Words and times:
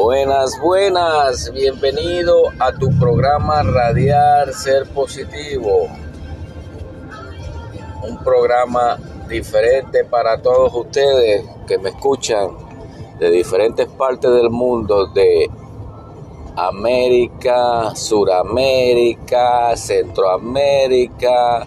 Buenas, 0.00 0.60
buenas, 0.60 1.52
bienvenido 1.52 2.52
a 2.60 2.70
tu 2.70 2.96
programa 3.00 3.64
Radiar 3.64 4.52
Ser 4.52 4.86
Positivo. 4.86 5.88
Un 8.08 8.22
programa 8.22 8.96
diferente 9.28 10.04
para 10.04 10.40
todos 10.40 10.72
ustedes 10.72 11.44
que 11.66 11.78
me 11.78 11.88
escuchan 11.88 12.50
de 13.18 13.28
diferentes 13.28 13.88
partes 13.88 14.30
del 14.30 14.50
mundo, 14.50 15.08
de 15.08 15.50
América, 16.54 17.92
Suramérica, 17.96 19.76
Centroamérica, 19.76 21.66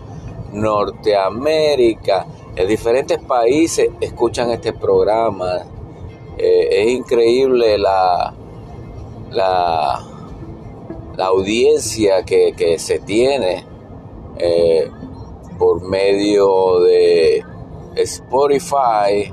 Norteamérica. 0.53 2.25
En 2.55 2.65
diferentes 2.65 3.19
países 3.19 3.89
escuchan 3.99 4.51
este 4.51 4.71
programa 4.71 5.80
eh, 6.37 6.67
es 6.71 6.91
increíble 6.91 7.77
la, 7.77 8.33
la, 9.31 10.07
audiencia 11.17 12.23
que, 12.23 12.75
se 12.79 12.99
tiene 12.99 13.63
eh, 14.37 14.89
por 15.59 15.81
medio 15.81 16.79
de 16.81 17.43
Spotify. 17.95 19.31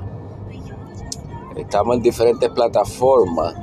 Estamos 1.55 1.97
en 1.97 2.01
diferentes 2.03 2.49
plataformas. 2.49 3.55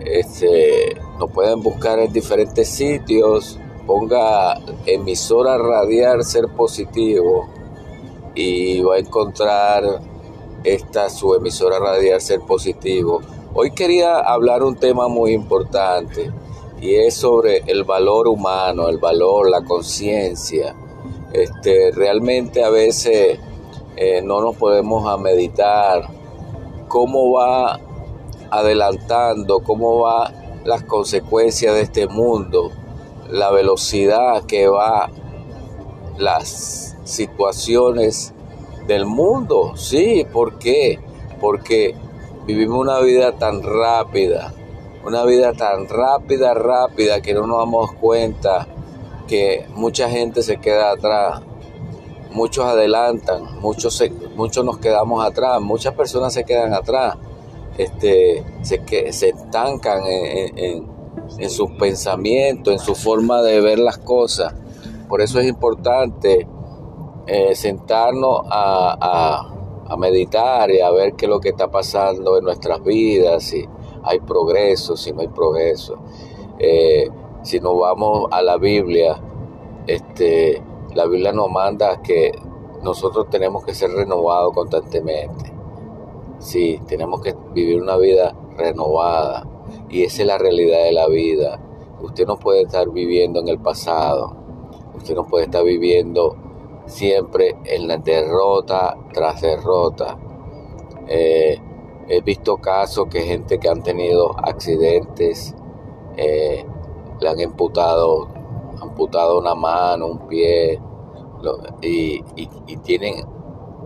Este, 0.00 0.96
nos 1.18 1.30
pueden 1.30 1.62
buscar 1.62 1.98
en 2.00 2.12
diferentes 2.12 2.68
sitios. 2.68 3.58
Ponga 3.86 4.58
emisora 4.84 5.58
radial 5.58 6.24
ser 6.24 6.48
positivo 6.48 7.48
y 8.34 8.80
va 8.80 8.96
a 8.96 8.98
encontrar 8.98 10.00
esta 10.66 11.08
su 11.10 11.34
emisora 11.34 11.78
radial 11.78 12.20
Ser 12.20 12.40
Positivo. 12.40 13.20
Hoy 13.54 13.70
quería 13.70 14.18
hablar 14.18 14.64
un 14.64 14.74
tema 14.74 15.06
muy 15.06 15.32
importante 15.32 16.32
y 16.80 16.96
es 16.96 17.14
sobre 17.14 17.58
el 17.66 17.84
valor 17.84 18.26
humano, 18.26 18.88
el 18.88 18.98
valor, 18.98 19.48
la 19.48 19.64
conciencia. 19.64 20.74
Este, 21.32 21.92
realmente 21.92 22.64
a 22.64 22.70
veces 22.70 23.38
eh, 23.96 24.20
no 24.22 24.40
nos 24.40 24.56
podemos 24.56 25.20
meditar 25.20 26.08
cómo 26.88 27.32
va 27.32 27.78
adelantando, 28.50 29.60
cómo 29.60 30.00
va 30.00 30.32
las 30.64 30.82
consecuencias 30.82 31.74
de 31.74 31.82
este 31.82 32.08
mundo, 32.08 32.72
la 33.30 33.52
velocidad 33.52 34.44
que 34.44 34.66
va 34.66 35.10
las 36.18 36.96
situaciones 37.04 38.34
del 38.86 39.06
mundo. 39.06 39.76
Sí, 39.76 40.26
¿por 40.32 40.58
qué? 40.58 40.98
Porque 41.40 41.94
vivimos 42.46 42.78
una 42.78 43.00
vida 43.00 43.32
tan 43.32 43.62
rápida, 43.62 44.52
una 45.04 45.24
vida 45.24 45.52
tan 45.52 45.88
rápida, 45.88 46.54
rápida, 46.54 47.20
que 47.20 47.34
no 47.34 47.46
nos 47.46 47.58
damos 47.58 47.92
cuenta 47.92 48.66
que 49.26 49.66
mucha 49.74 50.08
gente 50.08 50.42
se 50.42 50.58
queda 50.58 50.92
atrás, 50.92 51.42
muchos 52.30 52.64
adelantan, 52.64 53.60
muchos, 53.60 54.02
muchos 54.36 54.64
nos 54.64 54.78
quedamos 54.78 55.24
atrás, 55.24 55.60
muchas 55.60 55.94
personas 55.94 56.32
se 56.32 56.44
quedan 56.44 56.72
atrás, 56.74 57.16
este, 57.76 58.44
se, 58.62 58.82
que, 58.84 59.12
se 59.12 59.30
estancan 59.30 60.06
en, 60.06 60.58
en, 60.58 60.86
en 61.38 61.50
sus 61.50 61.72
pensamientos, 61.72 62.72
en 62.72 62.78
su 62.78 62.94
forma 62.94 63.42
de 63.42 63.60
ver 63.60 63.78
las 63.78 63.98
cosas. 63.98 64.54
Por 65.08 65.20
eso 65.20 65.40
es 65.40 65.46
importante 65.46 66.46
eh, 67.26 67.54
sentarnos 67.54 68.42
a, 68.48 69.52
meditar 69.98 70.70
y 70.70 70.80
a 70.80 70.90
ver 70.90 71.14
qué 71.14 71.26
es 71.26 71.30
lo 71.30 71.40
que 71.40 71.50
está 71.50 71.70
pasando 71.70 72.36
en 72.36 72.44
nuestras 72.44 72.82
vidas, 72.82 73.44
si 73.44 73.64
hay 74.02 74.20
progreso, 74.20 74.96
si 74.96 75.12
no 75.12 75.20
hay 75.20 75.28
progreso. 75.28 75.96
Eh, 76.58 77.08
si 77.42 77.60
nos 77.60 77.78
vamos 77.78 78.28
a 78.30 78.42
la 78.42 78.56
Biblia, 78.58 79.20
este, 79.86 80.62
la 80.94 81.06
Biblia 81.06 81.32
nos 81.32 81.50
manda 81.50 82.02
que 82.02 82.32
nosotros 82.82 83.28
tenemos 83.30 83.64
que 83.64 83.74
ser 83.74 83.90
renovados 83.90 84.52
constantemente. 84.52 85.52
Sí, 86.38 86.80
tenemos 86.86 87.20
que 87.20 87.34
vivir 87.52 87.80
una 87.80 87.96
vida 87.96 88.36
renovada. 88.56 89.46
Y 89.88 90.02
esa 90.02 90.22
es 90.22 90.28
la 90.28 90.38
realidad 90.38 90.84
de 90.84 90.92
la 90.92 91.08
vida. 91.08 91.60
Usted 92.02 92.26
no 92.26 92.38
puede 92.38 92.62
estar 92.62 92.90
viviendo 92.90 93.40
en 93.40 93.48
el 93.48 93.58
pasado. 93.58 94.36
Usted 94.96 95.14
no 95.14 95.26
puede 95.26 95.44
estar 95.44 95.64
viviendo 95.64 96.36
siempre 96.86 97.56
en 97.64 97.88
la 97.88 97.98
derrota 97.98 98.96
tras 99.12 99.40
derrota. 99.40 100.16
Eh, 101.08 101.60
he 102.08 102.20
visto 102.20 102.56
casos 102.58 103.06
que 103.10 103.22
gente 103.22 103.58
que 103.58 103.68
han 103.68 103.82
tenido 103.82 104.36
accidentes 104.38 105.54
eh, 106.16 106.64
le 107.20 107.28
han 107.28 107.40
amputado, 107.40 108.28
amputado 108.80 109.38
una 109.38 109.54
mano, 109.54 110.06
un 110.06 110.26
pie, 110.26 110.80
y, 111.82 112.22
tienen 112.82 113.24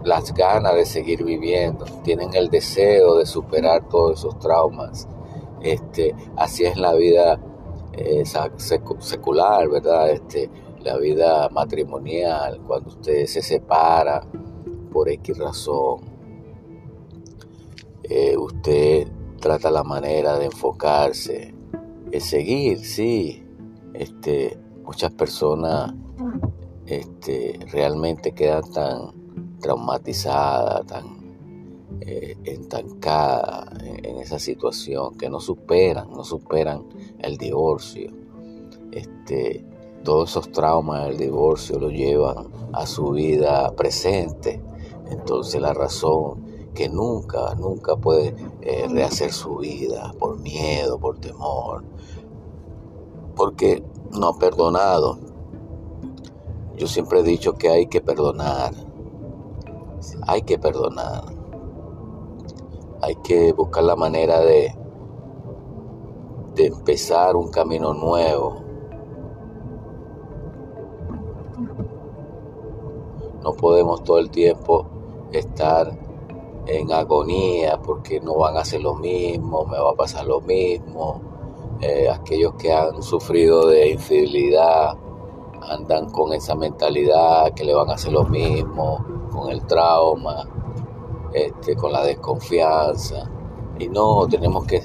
las 0.04 0.32
ganas 0.32 0.74
de 0.74 0.86
seguir 0.86 1.24
viviendo, 1.24 1.84
tienen 2.02 2.34
el 2.34 2.48
deseo 2.48 3.16
de 3.16 3.26
superar 3.26 3.88
todos 3.88 4.20
esos 4.20 4.38
traumas. 4.38 5.08
Este, 5.60 6.14
así 6.36 6.64
es 6.64 6.76
la 6.76 6.94
vida 6.94 7.38
eh, 7.92 8.24
secular, 8.56 9.68
¿verdad? 9.68 10.10
Este, 10.10 10.50
la 10.82 10.96
vida 10.96 11.48
matrimonial, 11.50 12.60
cuando 12.66 12.90
usted 12.90 13.26
se 13.26 13.42
separa 13.42 14.22
por 14.92 15.08
X 15.08 15.38
razón, 15.38 16.00
eh, 18.02 18.36
usted 18.36 19.06
trata 19.40 19.70
la 19.70 19.84
manera 19.84 20.38
de 20.38 20.46
enfocarse, 20.46 21.54
es 22.10 22.24
seguir, 22.24 22.78
sí. 22.80 23.44
Este, 23.94 24.58
muchas 24.84 25.12
personas 25.12 25.94
este, 26.86 27.58
realmente 27.70 28.32
quedan 28.32 28.70
tan 28.72 29.58
traumatizadas, 29.60 30.86
tan 30.86 31.20
eh, 32.00 32.36
estancadas 32.44 33.82
en, 33.82 34.04
en, 34.04 34.18
esa 34.18 34.38
situación 34.38 35.16
que 35.16 35.28
no 35.28 35.38
superan, 35.38 36.10
no 36.10 36.24
superan 36.24 36.84
el 37.18 37.36
divorcio. 37.36 38.10
Este, 38.90 39.64
todos 40.04 40.30
esos 40.30 40.50
traumas 40.50 41.06
del 41.06 41.18
divorcio 41.18 41.78
lo 41.78 41.90
llevan 41.90 42.48
a 42.72 42.86
su 42.86 43.10
vida 43.10 43.70
presente. 43.76 44.62
Entonces 45.10 45.60
la 45.60 45.74
razón 45.74 46.44
que 46.74 46.88
nunca, 46.88 47.54
nunca 47.56 47.96
puede 47.96 48.34
eh, 48.62 48.86
rehacer 48.88 49.32
su 49.32 49.56
vida 49.56 50.14
por 50.18 50.38
miedo, 50.38 50.98
por 50.98 51.18
temor, 51.18 51.84
porque 53.34 53.82
no 54.12 54.28
ha 54.28 54.38
perdonado. 54.38 55.18
Yo 56.76 56.86
siempre 56.86 57.20
he 57.20 57.22
dicho 57.22 57.54
que 57.54 57.68
hay 57.68 57.86
que 57.86 58.00
perdonar, 58.00 58.72
hay 60.26 60.42
que 60.42 60.58
perdonar, 60.58 61.24
hay 63.02 63.16
que 63.16 63.52
buscar 63.52 63.84
la 63.84 63.96
manera 63.96 64.40
de, 64.40 64.74
de 66.54 66.66
empezar 66.66 67.36
un 67.36 67.50
camino 67.50 67.92
nuevo 67.92 68.69
No 73.42 73.54
podemos 73.54 74.04
todo 74.04 74.18
el 74.18 74.30
tiempo 74.30 74.86
estar 75.32 75.92
en 76.66 76.92
agonía 76.92 77.80
porque 77.82 78.20
no 78.20 78.34
van 78.34 78.56
a 78.56 78.60
hacer 78.60 78.82
lo 78.82 78.94
mismo, 78.94 79.64
me 79.64 79.78
va 79.78 79.90
a 79.90 79.94
pasar 79.94 80.26
lo 80.26 80.40
mismo. 80.40 81.20
Eh, 81.80 82.08
aquellos 82.10 82.54
que 82.54 82.72
han 82.72 83.02
sufrido 83.02 83.66
de 83.68 83.90
infidelidad 83.90 84.94
andan 85.62 86.10
con 86.10 86.32
esa 86.32 86.54
mentalidad 86.54 87.52
que 87.54 87.64
le 87.64 87.74
van 87.74 87.90
a 87.90 87.94
hacer 87.94 88.12
lo 88.12 88.24
mismo, 88.24 89.04
con 89.32 89.50
el 89.50 89.64
trauma, 89.66 90.46
este, 91.32 91.76
con 91.76 91.92
la 91.92 92.04
desconfianza. 92.04 93.30
Y 93.78 93.88
no, 93.88 94.26
tenemos 94.28 94.66
que 94.66 94.82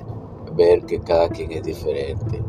ver 0.53 0.85
que 0.85 0.99
cada 1.01 1.27
quien 1.29 1.51
es 1.51 1.63
diferente. 1.63 2.41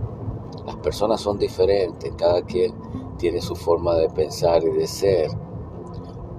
Las 0.64 0.76
personas 0.76 1.20
son 1.20 1.38
diferentes, 1.38 2.12
cada 2.16 2.42
quien 2.42 2.74
tiene 3.18 3.40
su 3.40 3.56
forma 3.56 3.94
de 3.94 4.08
pensar 4.10 4.62
y 4.62 4.70
de 4.70 4.86
ser 4.86 5.30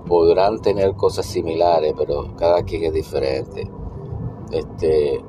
podrán 0.08 0.60
tener 0.60 0.96
cosas 0.96 1.26
similares, 1.26 1.94
pero 1.98 2.36
cada 2.36 2.64
quien 2.64 2.84
es 2.84 2.94
diferente. 2.94 3.70
Este, 4.52 5.24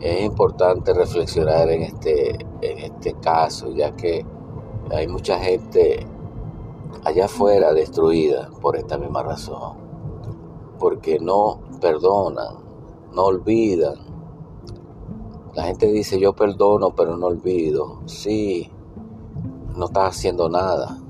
es 0.00 0.24
importante 0.24 0.92
reflexionar 0.92 1.70
en 1.70 1.82
este, 1.82 2.30
en 2.60 2.78
este 2.78 3.14
caso, 3.14 3.70
ya 3.72 3.94
que 3.94 4.24
hay 4.90 5.06
mucha 5.06 5.38
gente 5.38 6.06
allá 7.04 7.26
afuera 7.26 7.72
destruida 7.72 8.50
por 8.60 8.76
esta 8.76 8.98
misma 8.98 9.22
razón, 9.22 9.76
porque 10.78 11.18
no 11.20 11.60
perdonan, 11.80 12.56
no 13.12 13.24
olvidan. 13.24 13.96
La 15.54 15.64
gente 15.64 15.86
dice 15.86 16.18
yo 16.18 16.32
perdono 16.32 16.96
pero 16.96 17.16
no 17.16 17.26
olvido. 17.26 18.00
Sí, 18.06 18.70
no 19.76 19.86
estás 19.86 20.16
haciendo 20.16 20.48
nada 20.48 21.03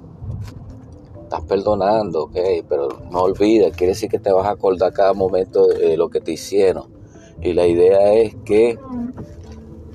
estás 1.35 1.49
perdonando, 1.49 2.25
ok, 2.25 2.37
pero 2.69 2.89
no 3.11 3.23
olvides, 3.23 3.77
quiere 3.77 3.93
decir 3.93 4.09
que 4.09 4.19
te 4.19 4.33
vas 4.33 4.47
a 4.47 4.51
acordar 4.51 4.93
cada 4.93 5.13
momento 5.13 5.67
de 5.67 5.97
lo 5.97 6.09
que 6.09 6.21
te 6.21 6.33
hicieron. 6.33 6.85
Y 7.43 7.53
la 7.53 7.67
idea 7.67 8.15
es 8.15 8.35
que 8.45 8.79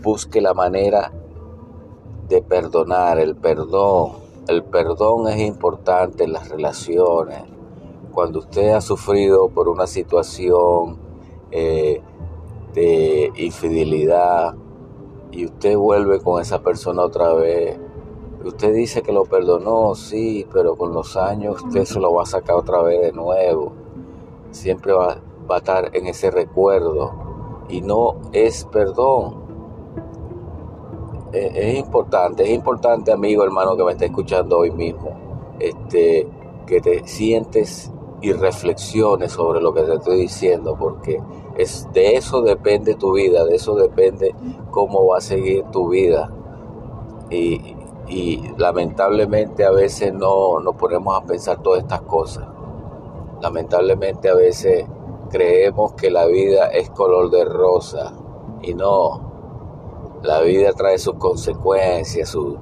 busque 0.04 0.42
la 0.42 0.54
manera 0.54 1.12
de 2.28 2.42
perdonar, 2.42 3.20
el 3.20 3.36
perdón. 3.36 4.14
El 4.48 4.64
perdón 4.64 5.28
es 5.28 5.40
importante 5.40 6.24
en 6.24 6.34
las 6.34 6.50
relaciones. 6.50 7.44
Cuando 8.12 8.40
usted 8.40 8.70
ha 8.70 8.82
sufrido 8.82 9.50
por 9.50 9.70
una 9.70 9.88
situación 9.88 10.98
eh, 11.52 12.02
de 12.74 13.32
infidelidad 13.36 14.56
y 15.32 15.46
usted 15.46 15.78
vuelve 15.78 16.20
con 16.20 16.42
esa 16.42 16.62
persona 16.62 17.04
otra 17.04 17.34
vez, 17.34 17.80
usted 18.44 18.74
dice 18.74 19.02
que 19.02 19.12
lo 19.12 19.26
perdonó, 19.26 19.96
sí, 19.96 20.46
pero 20.52 20.76
con 20.76 20.94
los 20.94 21.18
años 21.18 21.62
usted 21.64 21.86
se 21.86 22.00
lo 22.00 22.14
va 22.14 22.24
a 22.24 22.26
sacar 22.26 22.56
otra 22.56 22.82
vez 22.82 23.02
de 23.02 23.12
nuevo. 23.12 23.74
Siempre 24.52 24.94
va, 24.94 25.18
a 25.50 25.58
estar 25.58 25.96
en 25.96 26.08
ese 26.08 26.32
recuerdo 26.32 27.12
y 27.70 27.82
no 27.82 28.16
es 28.32 28.66
perdón. 28.66 29.50
Es, 31.32 31.56
es, 31.56 31.78
importante, 31.78 32.44
es 32.44 32.50
importante, 32.50 33.12
amigo, 33.12 33.44
hermano, 33.44 33.76
que 33.76 33.84
me 33.84 33.92
está 33.92 34.06
escuchando 34.06 34.58
hoy 34.58 34.72
mismo, 34.72 35.12
este, 35.60 36.28
que 36.66 36.82
te 36.82 37.08
sientes 37.08 37.92
y 38.22 38.34
reflexiones 38.34 39.32
sobre 39.32 39.62
lo 39.62 39.74
que 39.74 39.84
te 39.84 39.96
estoy 39.96 40.22
diciendo, 40.22 40.76
porque 40.78 41.22
es, 41.58 41.88
de 41.94 42.16
eso 42.16 42.42
depende 42.42 42.96
tu 42.96 43.14
vida, 43.14 43.46
de 43.46 43.56
eso 43.56 43.76
depende 43.76 44.36
cómo 44.72 45.06
va 45.06 45.18
a 45.18 45.22
seguir 45.22 45.64
tu 45.72 45.90
vida. 45.90 46.32
Y, 47.30 47.76
y 48.10 48.42
lamentablemente 48.58 49.64
a 49.66 49.72
veces 49.72 50.14
no 50.14 50.60
nos 50.60 50.76
ponemos 50.76 51.16
a 51.16 51.26
pensar 51.26 51.62
todas 51.62 51.84
estas 51.84 52.02
cosas. 52.02 52.48
Lamentablemente 53.42 54.30
a 54.30 54.34
veces 54.34 54.86
creemos 55.30 55.94
que 55.94 56.10
la 56.10 56.26
vida 56.26 56.68
es 56.68 56.90
color 56.90 57.30
de 57.30 57.46
rosa 57.46 58.14
y 58.62 58.74
no. 58.74 59.30
La 60.24 60.42
vida 60.42 60.74
trae 60.74 60.98
sus 60.98 61.16
consecuencias, 61.16 62.30
sus, 62.30 62.58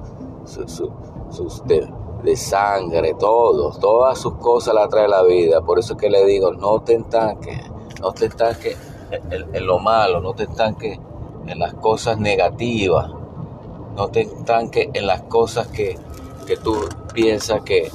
de, 1.64 2.36
sangre, 2.36 3.14
todo, 3.18 3.72
todas 3.78 4.18
sus 4.18 4.34
cosas 4.34 4.74
la 4.74 4.86
trae 4.88 5.08
la 5.08 5.22
vida. 5.24 5.62
Por 5.62 5.78
eso 5.78 5.94
es 5.94 5.98
que 5.98 6.10
le 6.10 6.24
digo, 6.26 6.52
no 6.52 6.82
te 6.82 6.94
estanques, 6.94 7.58
no 8.00 8.12
te 8.12 8.26
estanques 8.26 8.76
en, 9.10 9.54
en 9.54 9.66
lo 9.66 9.78
malo, 9.78 10.20
no 10.20 10.34
te 10.34 10.44
estanques 10.44 11.00
en 11.46 11.58
las 11.58 11.74
cosas 11.74 12.18
negativas, 12.20 13.10
no 13.98 14.08
te 14.08 14.20
estanques 14.20 14.90
en 14.94 15.08
las 15.08 15.22
cosas 15.22 15.66
que, 15.66 15.98
que 16.46 16.56
tú 16.56 16.76
piensas 17.12 17.62
que, 17.62 17.90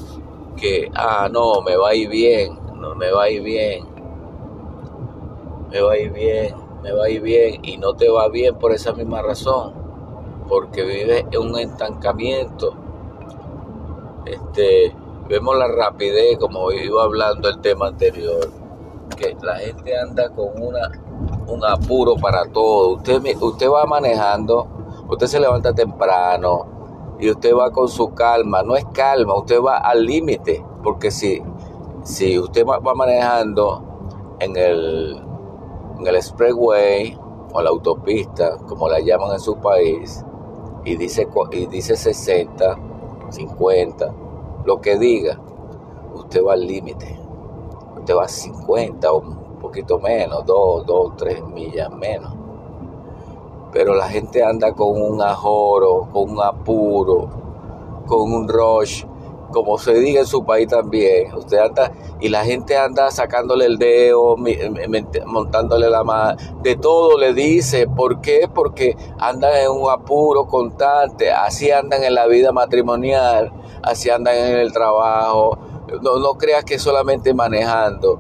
que, 0.58 0.92
ah, 0.94 1.30
no, 1.32 1.62
me 1.62 1.78
va 1.78 1.90
a 1.90 1.96
ir 1.96 2.10
bien, 2.10 2.60
no 2.76 2.94
me 2.94 3.10
va 3.10 3.24
a 3.24 3.30
ir 3.30 3.42
bien, 3.42 3.86
me 5.72 5.80
va 5.80 5.94
a 5.94 5.98
ir 5.98 6.12
bien, 6.12 6.56
me 6.82 6.92
va 6.92 7.06
a 7.06 7.10
ir 7.10 7.22
bien 7.22 7.64
y 7.64 7.78
no 7.78 7.94
te 7.94 8.10
va 8.10 8.28
bien 8.28 8.56
por 8.56 8.74
esa 8.74 8.92
misma 8.92 9.22
razón, 9.22 9.74
porque 10.50 10.84
vives 10.84 11.24
en 11.32 11.40
un 11.40 11.58
estancamiento. 11.58 12.74
Este, 14.26 14.94
vemos 15.30 15.58
la 15.58 15.70
rapidez, 15.70 16.38
como 16.38 16.70
iba 16.74 17.02
hablando 17.02 17.48
el 17.48 17.62
tema 17.62 17.88
anterior, 17.88 18.52
que 19.16 19.38
la 19.42 19.56
gente 19.56 19.98
anda 19.98 20.30
con 20.32 20.62
una 20.62 20.92
un 21.48 21.64
apuro 21.64 22.16
para 22.16 22.46
todo. 22.46 22.96
Usted, 22.96 23.22
usted 23.40 23.70
va 23.70 23.86
manejando, 23.86 24.68
usted 25.14 25.28
se 25.28 25.40
levanta 25.40 25.74
temprano 25.74 27.16
y 27.20 27.30
usted 27.30 27.56
va 27.56 27.72
con 27.72 27.88
su 27.88 28.14
calma. 28.14 28.64
No 28.64 28.76
es 28.76 28.86
calma, 28.94 29.36
usted 29.36 29.62
va 29.62 29.78
al 29.78 30.06
límite, 30.06 30.64
porque 30.84 31.12
si, 31.12 31.42
si 32.04 32.38
usted 32.38 32.66
va 32.66 32.94
manejando 32.94 34.36
en 34.40 34.56
el 34.58 35.24
en 36.00 36.08
el 36.08 36.16
expressway 36.16 37.18
o 37.54 37.62
la 37.62 37.70
autopista, 37.70 38.58
como 38.68 38.90
la 38.90 39.00
llaman 39.00 39.34
en 39.34 39.40
su 39.40 39.58
país, 39.58 40.24
y 40.86 40.96
dice, 40.96 41.28
y 41.52 41.66
dice 41.68 41.96
60, 41.96 42.78
50, 43.30 44.14
lo 44.66 44.82
que 44.82 44.98
diga, 44.98 45.40
usted 46.14 46.44
va 46.44 46.54
al 46.54 46.66
límite. 46.66 47.20
Usted 47.98 48.16
va 48.16 48.24
a 48.24 48.28
50 48.28 49.12
o 49.12 49.20
un 49.20 49.60
poquito 49.60 50.00
menos, 50.00 50.46
2, 50.46 50.86
2, 50.86 51.16
3 51.16 51.44
millas 51.48 51.90
menos. 51.92 52.34
Pero 53.74 53.96
la 53.96 54.08
gente 54.08 54.44
anda 54.44 54.74
con 54.74 55.02
un 55.02 55.22
ajoro, 55.22 56.08
con 56.12 56.32
un 56.32 56.42
apuro, 56.42 57.30
con 58.06 58.32
un 58.32 58.48
rush 58.48 59.06
como 59.54 59.78
se 59.78 59.94
diga 59.94 60.20
en 60.20 60.26
su 60.26 60.44
país 60.44 60.68
también. 60.68 61.34
Usted 61.34 61.60
anda 61.60 61.94
y 62.20 62.28
la 62.28 62.44
gente 62.44 62.76
anda 62.76 63.10
sacándole 63.12 63.66
el 63.66 63.78
dedo, 63.78 64.36
montándole 65.26 65.90
la 65.90 66.04
mano, 66.04 66.38
de 66.62 66.76
todo 66.76 67.18
le 67.18 67.34
dice. 67.34 67.88
¿Por 67.88 68.20
qué? 68.20 68.50
Porque 68.54 68.98
andan 69.20 69.56
en 69.56 69.72
un 69.72 69.90
apuro 69.90 70.48
constante. 70.48 71.32
Así 71.32 71.72
andan 71.72 72.04
en 72.04 72.16
la 72.16 72.28
vida 72.28 72.52
matrimonial, 72.52 73.54
así 73.82 74.10
andan 74.10 74.36
en 74.36 74.58
el 74.58 74.74
trabajo. 74.74 75.58
No, 76.02 76.18
no 76.18 76.34
creas 76.34 76.66
que 76.66 76.80
solamente 76.80 77.34
manejando. 77.34 78.20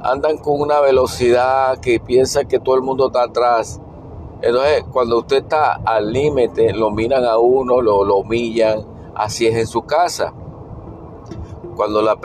Andan 0.00 0.38
con 0.38 0.60
una 0.60 0.80
velocidad 0.80 1.78
que 1.78 1.98
piensa 1.98 2.44
que 2.44 2.60
todo 2.60 2.76
el 2.76 2.82
mundo 2.82 3.08
está 3.08 3.24
atrás. 3.24 3.80
Entonces, 4.40 4.84
cuando 4.92 5.18
usted 5.18 5.38
está 5.38 5.80
al 5.84 6.12
límite, 6.12 6.72
lo 6.72 6.90
miran 6.90 7.24
a 7.24 7.38
uno, 7.38 7.80
lo, 7.80 8.04
lo 8.04 8.18
humillan 8.18 8.98
Así 9.18 9.48
es 9.48 9.56
en 9.56 9.66
su 9.66 9.82
casa. 9.82 10.32
Cuando 11.74 12.00
la, 12.02 12.16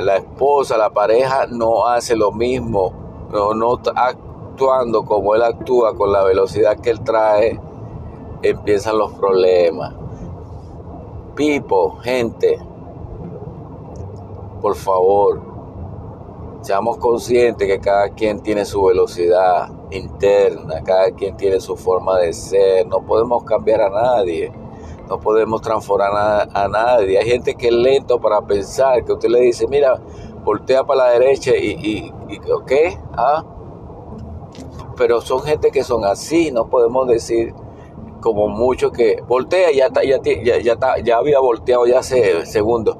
la, 0.00 0.16
esposa, 0.16 0.78
la 0.78 0.88
pareja 0.88 1.46
no 1.46 1.86
hace 1.86 2.16
lo 2.16 2.32
mismo, 2.32 2.92
no, 3.30 3.52
no 3.52 3.78
actuando 3.94 5.04
como 5.04 5.34
él 5.34 5.42
actúa, 5.42 5.94
con 5.94 6.10
la 6.10 6.24
velocidad 6.24 6.80
que 6.80 6.88
él 6.88 7.00
trae, 7.02 7.60
empiezan 8.40 8.96
los 8.96 9.12
problemas. 9.12 9.94
Pipo, 11.34 11.96
gente, 11.96 12.58
por 14.62 14.76
favor, 14.76 15.42
seamos 16.62 16.96
conscientes 16.96 17.68
que 17.68 17.80
cada 17.80 18.08
quien 18.10 18.40
tiene 18.40 18.64
su 18.64 18.82
velocidad 18.82 19.68
interna, 19.90 20.82
cada 20.84 21.10
quien 21.12 21.36
tiene 21.36 21.60
su 21.60 21.76
forma 21.76 22.18
de 22.18 22.32
ser, 22.32 22.86
no 22.86 23.00
podemos 23.02 23.44
cambiar 23.44 23.80
a 23.82 23.90
nadie. 23.90 24.52
No 25.08 25.18
podemos 25.18 25.62
transformar 25.62 26.50
a, 26.52 26.68
nadie. 26.68 27.18
Hay 27.18 27.26
gente 27.26 27.54
que 27.54 27.68
es 27.68 27.72
lento 27.72 28.20
para 28.20 28.42
pensar, 28.42 29.04
que 29.04 29.14
usted 29.14 29.30
le 29.30 29.40
dice, 29.40 29.66
mira, 29.66 29.98
voltea 30.44 30.84
para 30.84 31.04
la 31.04 31.10
derecha 31.18 31.56
y, 31.56 32.12
y, 32.28 32.40
¿qué? 32.66 32.98
¿Ah? 33.16 33.42
Pero 34.98 35.22
son 35.22 35.40
gente 35.42 35.70
que 35.70 35.82
son 35.82 36.04
así, 36.04 36.50
no 36.50 36.68
podemos 36.68 37.08
decir 37.08 37.54
como 38.20 38.48
mucho 38.48 38.90
que 38.90 39.22
voltea, 39.26 39.72
ya, 39.72 39.86
está, 39.86 40.04
ya, 40.04 40.20
ya, 40.20 40.98
ya 41.02 41.16
había 41.16 41.40
volteado 41.40 41.86
ya 41.86 42.00
hace 42.00 42.44
segundos. 42.44 42.98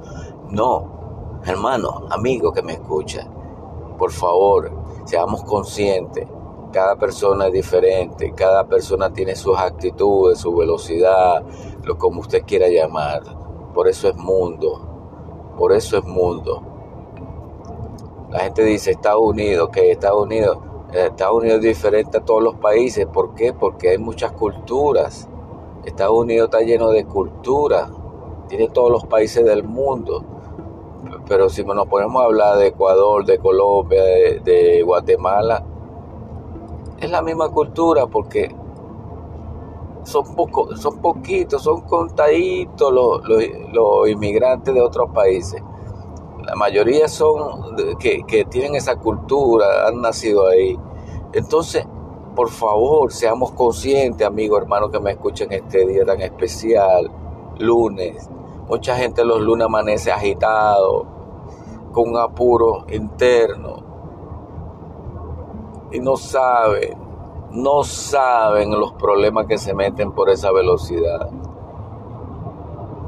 No, 0.49 1.40
hermano, 1.45 2.07
amigo 2.09 2.52
que 2.52 2.62
me 2.62 2.73
escucha, 2.73 3.28
por 3.99 4.12
favor, 4.12 4.71
seamos 5.04 5.42
conscientes 5.45 6.26
cada 6.72 6.96
persona 6.96 7.46
es 7.46 7.52
diferente, 7.52 8.32
cada 8.34 8.66
persona 8.66 9.12
tiene 9.12 9.34
sus 9.37 9.56
actitudes, 9.58 10.38
su 10.38 10.54
velocidad, 10.54 11.42
lo 11.82 11.96
como 11.98 12.20
usted 12.20 12.44
quiera 12.44 12.68
llamar. 12.68 13.22
Por 13.75 13.88
eso 13.88 14.08
es 14.08 14.16
mundo, 14.16 15.54
por 15.56 15.72
eso 15.72 15.98
es 15.98 16.04
mundo. 16.04 16.62
La 18.30 18.40
gente 18.40 18.62
dice 18.62 18.90
Estados 18.90 19.22
Unidos, 19.22 19.70
que 19.70 19.90
Estados 19.90 20.22
Unidos, 20.22 20.58
Estados 20.92 21.38
Unidos 21.38 21.58
es 21.58 21.64
diferente 21.64 22.18
a 22.18 22.25
todos 22.25 22.42
los 22.42 22.56
países. 22.56 23.06
¿Por 23.06 23.34
qué? 23.34 23.52
Porque 23.52 23.90
hay 23.90 23.98
muchas 23.98 24.32
culturas. 24.32 25.28
Estados 25.84 26.18
Unidos 26.18 26.50
está 26.50 26.60
lleno 26.60 26.90
de 26.90 27.06
cultura, 27.06 27.88
tiene 28.48 28.68
todos 28.68 28.90
los 28.90 29.06
países 29.06 29.44
del 29.44 29.64
mundo. 29.64 30.25
Pero 31.26 31.48
si 31.48 31.64
nos 31.64 31.87
ponemos 31.87 32.20
a 32.20 32.26
hablar 32.26 32.58
de 32.58 32.68
Ecuador, 32.68 33.25
de 33.25 33.38
Colombia, 33.38 34.02
de 34.02 34.82
Guatemala, 34.82 35.64
es 37.00 37.11
la 37.11 37.23
misma 37.23 37.49
cultura 37.50 38.07
porque 38.07 38.55
son, 40.02 40.35
poco, 40.35 40.75
son 40.76 40.99
poquitos, 40.99 41.62
son 41.62 41.83
contaditos 41.83 42.93
los, 42.93 43.23
los, 43.73 44.09
inmigrantes 44.09 44.75
de 44.75 44.81
otros 44.81 45.11
países. 45.11 45.62
La 46.45 46.55
mayoría 46.55 47.09
son 47.09 47.76
que, 47.99 48.23
que 48.26 48.45
tienen 48.47 48.75
esa 48.75 48.97
cultura, 48.97 49.87
han 49.87 50.00
nacido 50.00 50.49
ahí. 50.49 50.78
Entonces, 51.33 51.87
por 52.35 52.49
favor, 52.49 53.12
seamos 53.12 53.52
conscientes, 53.52 54.26
amigos, 54.26 54.62
hermanos, 54.62 54.90
que 54.90 55.00
me 55.00 55.11
escuchen 55.11 55.52
este 55.52 55.87
día 55.87 56.05
tan 56.07 56.21
especial, 56.21 57.11
lunes. 57.59 58.28
Mucha 58.67 58.97
gente 58.97 59.25
los 59.25 59.40
lunes 59.40 59.67
amanece 59.67 60.11
agitado, 60.11 61.07
con 61.93 62.11
un 62.11 62.17
apuro 62.17 62.87
interno 62.88 63.88
y 65.90 66.00
no 66.00 66.16
saben, 66.16 66.97
no 67.52 67.83
saben 67.85 68.71
los 68.78 68.92
problemas 68.92 69.47
que 69.47 69.59
se 69.59 69.75
meten 69.75 70.12
por 70.12 70.30
esa 70.30 70.52
velocidad. 70.52 71.30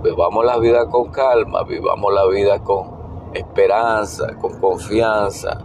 Vivamos 0.03 0.45
la 0.45 0.59
vida 0.59 0.89
con 0.89 1.11
calma, 1.11 1.63
vivamos 1.65 2.13
la 2.13 2.27
vida 2.27 2.63
con 2.63 2.91
esperanza, 3.35 4.35
con 4.41 4.59
confianza. 4.59 5.61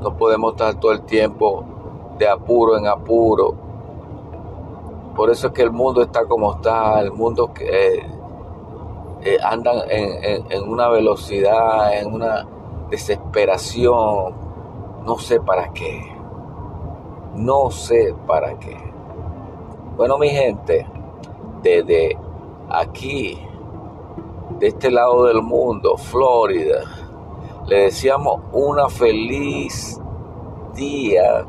No 0.00 0.16
podemos 0.16 0.52
estar 0.52 0.80
todo 0.80 0.92
el 0.92 1.02
tiempo 1.02 1.64
de 2.18 2.28
apuro 2.28 2.78
en 2.78 2.86
apuro. 2.86 3.54
Por 5.14 5.30
eso 5.30 5.48
es 5.48 5.52
que 5.52 5.62
el 5.62 5.70
mundo 5.70 6.02
está 6.02 6.24
como 6.24 6.54
está, 6.54 7.00
el 7.00 7.12
mundo 7.12 7.52
que 7.52 7.64
eh, 7.64 8.06
eh, 9.22 9.36
andan 9.42 9.82
en, 9.90 10.66
una 10.66 10.88
velocidad, 10.88 11.98
en 11.98 12.14
una 12.14 12.46
desesperación, 12.88 14.49
no 15.04 15.18
sé 15.18 15.40
para 15.40 15.72
qué, 15.72 16.00
no 17.34 17.70
sé 17.70 18.14
para 18.26 18.58
qué. 18.58 18.76
Bueno, 19.96 20.18
mi 20.18 20.30
gente, 20.30 20.86
desde 21.62 22.16
aquí, 22.68 23.38
de 24.58 24.66
este 24.66 24.90
lado 24.90 25.24
del 25.24 25.42
mundo, 25.42 25.96
Florida, 25.96 26.84
le 27.66 27.82
decíamos 27.82 28.40
una 28.52 28.88
feliz 28.88 30.00
día. 30.74 31.44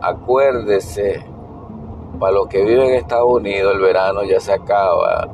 Acuérdese, 0.00 1.24
para 2.18 2.32
los 2.32 2.46
que 2.46 2.64
viven 2.64 2.88
en 2.88 2.94
Estados 2.94 3.30
Unidos, 3.30 3.74
el 3.74 3.80
verano 3.80 4.22
ya 4.22 4.38
se 4.40 4.52
acaba. 4.52 5.28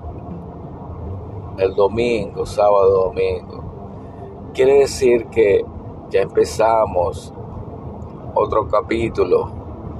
El 1.58 1.74
domingo, 1.74 2.46
sábado, 2.46 3.06
domingo. 3.06 3.62
Quiere 4.54 4.80
decir 4.80 5.26
que 5.26 5.64
ya 6.10 6.22
empezamos 6.22 7.32
otro 8.34 8.66
capítulo 8.68 9.50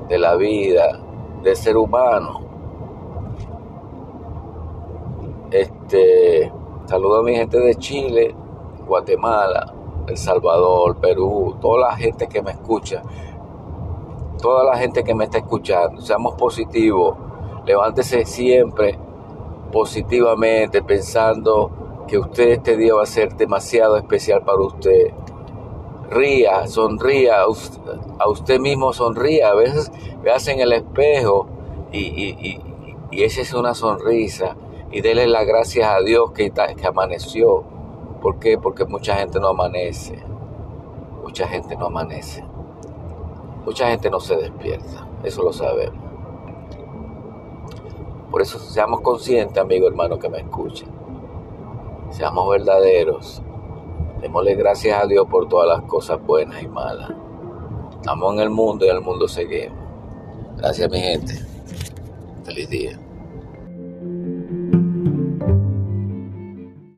de 0.09 0.19
la 0.19 0.35
vida 0.37 1.01
del 1.43 1.57
ser 1.57 1.77
humano. 1.77 2.41
Este, 5.51 6.53
saludo 6.87 7.21
a 7.21 7.23
mi 7.23 7.35
gente 7.37 7.59
de 7.59 7.75
Chile, 7.77 8.35
Guatemala, 8.87 9.73
El 10.07 10.17
Salvador, 10.17 10.97
Perú, 10.97 11.57
toda 11.61 11.91
la 11.91 11.97
gente 11.97 12.27
que 12.27 12.43
me 12.43 12.51
escucha, 12.51 13.03
toda 14.43 14.65
la 14.65 14.77
gente 14.77 15.05
que 15.05 15.15
me 15.15 15.25
está 15.25 15.39
escuchando, 15.39 16.01
seamos 16.01 16.35
positivos, 16.35 17.17
levántese 17.65 18.25
siempre 18.25 18.99
positivamente 19.73 20.83
pensando 20.83 21.71
que 22.09 22.19
usted 22.19 22.49
este 22.49 22.77
día 22.77 22.95
va 22.95 23.05
a 23.05 23.07
ser 23.07 23.37
demasiado 23.37 23.97
especial 23.97 24.43
para 24.43 24.61
usted. 24.61 25.13
Ría, 26.11 26.67
sonría, 26.67 27.43
a 27.43 28.29
usted 28.29 28.59
mismo 28.59 28.93
sonría, 28.93 29.51
a 29.51 29.55
veces 29.55 29.93
veas 30.23 30.47
en 30.49 30.61
el 30.61 30.73
espejo 30.73 31.47
y, 31.93 32.61
esa 33.13 33.41
es 33.41 33.53
una 33.55 33.75
sonrisa 33.75 34.57
y 34.91 35.01
dele 35.01 35.27
las 35.27 35.47
gracias 35.47 35.89
a 35.89 36.01
Dios 36.01 36.33
que, 36.33 36.53
amaneció 36.85 37.65
¿Por 38.21 38.39
qué? 38.39 38.59
Porque 38.59 38.85
mucha 38.85 39.17
gente 39.17 39.41
no 39.41 39.49
amanece. 39.49 40.19
Mucha 41.23 41.49
gente 41.49 41.75
no 41.75 41.87
amanece. 41.87 42.45
Mucha 43.65 43.89
gente 43.89 44.11
no 44.11 44.21
se 44.21 44.37
despierta. 44.37 45.09
Eso 45.25 45.43
lo 45.43 45.55
sabemos. 45.55 46.05
Por 48.31 48.43
eso 48.43 48.59
seamos 48.59 49.01
conscientes, 49.01 49.57
amigo 49.57 49.89
hermano 49.89 50.19
que 50.19 50.29
me 50.29 50.39
escuchen. 50.39 50.89
Seamos 52.11 52.51
verdaderos. 52.51 53.43
Démosle 54.21 54.55
gracias 54.55 55.03
a 55.03 55.07
Dios 55.07 55.27
por 55.31 55.49
todas 55.49 55.67
las 55.69 55.89
cosas 55.89 56.21
buenas 56.25 56.63
y 56.63 56.69
malas. 56.69 57.11
Estamos 57.97 58.35
en 58.35 58.41
el 58.41 58.51
mundo 58.51 58.85
y 58.85 58.89
el 58.89 59.01
mundo 59.01 59.27
seguimos. 59.27 59.79
Gracias 60.57 60.91
mi 60.91 61.01
gente. 61.01 61.35
Feliz 62.45 62.69
día. 62.69 63.10